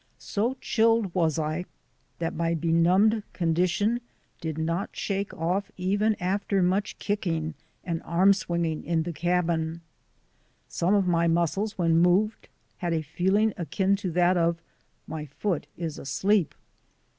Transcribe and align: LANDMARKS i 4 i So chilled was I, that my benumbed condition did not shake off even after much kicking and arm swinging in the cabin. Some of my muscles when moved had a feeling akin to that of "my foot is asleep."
LANDMARKS 0.17 0.31
i 0.33 0.41
4 0.41 0.49
i 0.49 0.49
So 0.49 0.57
chilled 0.61 1.13
was 1.13 1.37
I, 1.37 1.65
that 2.17 2.33
my 2.33 2.55
benumbed 2.55 3.21
condition 3.33 4.01
did 4.39 4.57
not 4.57 4.89
shake 4.95 5.31
off 5.35 5.69
even 5.77 6.15
after 6.19 6.63
much 6.63 6.97
kicking 6.97 7.53
and 7.83 8.01
arm 8.01 8.33
swinging 8.33 8.83
in 8.83 9.03
the 9.03 9.13
cabin. 9.13 9.81
Some 10.67 10.95
of 10.95 11.05
my 11.05 11.27
muscles 11.27 11.77
when 11.77 11.99
moved 12.01 12.49
had 12.77 12.93
a 12.93 13.03
feeling 13.03 13.53
akin 13.57 13.95
to 13.97 14.09
that 14.13 14.37
of 14.37 14.59
"my 15.05 15.27
foot 15.27 15.67
is 15.77 15.99
asleep." 15.99 16.55